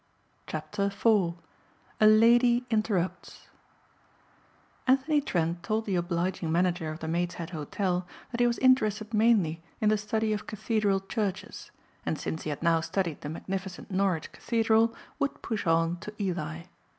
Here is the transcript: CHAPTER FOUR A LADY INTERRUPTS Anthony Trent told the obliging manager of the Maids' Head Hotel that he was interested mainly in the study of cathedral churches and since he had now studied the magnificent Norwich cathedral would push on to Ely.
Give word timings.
CHAPTER 0.47 0.89
FOUR 0.89 1.35
A 1.99 2.07
LADY 2.07 2.65
INTERRUPTS 2.71 3.49
Anthony 4.87 5.21
Trent 5.21 5.61
told 5.61 5.85
the 5.85 5.95
obliging 5.95 6.51
manager 6.51 6.89
of 6.89 7.01
the 7.01 7.07
Maids' 7.07 7.35
Head 7.35 7.51
Hotel 7.51 8.07
that 8.31 8.39
he 8.39 8.47
was 8.47 8.57
interested 8.57 9.13
mainly 9.13 9.61
in 9.79 9.89
the 9.89 9.99
study 9.99 10.33
of 10.33 10.47
cathedral 10.47 11.01
churches 11.01 11.69
and 12.03 12.17
since 12.17 12.41
he 12.41 12.49
had 12.49 12.63
now 12.63 12.81
studied 12.81 13.21
the 13.21 13.29
magnificent 13.29 13.91
Norwich 13.91 14.31
cathedral 14.31 14.91
would 15.19 15.43
push 15.43 15.67
on 15.67 15.97
to 15.97 16.11
Ely. 16.19 16.63